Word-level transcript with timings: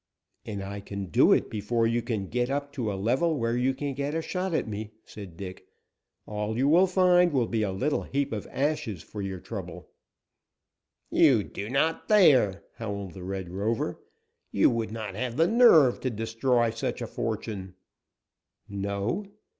"And 0.47 0.63
I 0.63 0.79
can 0.79 1.11
do 1.11 1.31
it 1.31 1.47
before 1.47 1.85
you 1.85 2.01
can 2.01 2.25
get 2.25 2.49
up 2.49 2.73
to 2.73 2.91
a 2.91 2.97
level 2.99 3.37
where 3.37 3.55
you 3.55 3.71
can 3.75 3.93
get 3.93 4.15
a 4.15 4.21
shot 4.23 4.51
at 4.51 4.67
me," 4.67 4.93
said 5.05 5.37
Dick. 5.37 5.67
"All 6.25 6.57
you 6.57 6.67
will 6.67 6.87
find 6.87 7.31
will 7.31 7.45
be 7.45 7.61
a 7.61 7.71
little 7.71 8.01
heap 8.01 8.31
of 8.33 8.47
ashes 8.49 9.03
for 9.03 9.21
your 9.21 9.39
trouble." 9.39 9.91
"You 11.11 11.43
do 11.43 11.69
not 11.69 12.07
dare!" 12.07 12.63
howled 12.77 13.13
the 13.13 13.21
Red 13.23 13.49
Rover. 13.49 13.99
"You 14.51 14.71
would 14.71 14.91
not 14.91 15.13
have 15.13 15.37
the 15.37 15.45
nerve 15.47 15.99
to 15.99 16.09
destroy 16.09 16.71
such 16.71 17.03
a 17.03 17.05
fortune!" 17.05 17.75
"No?" 18.67 19.27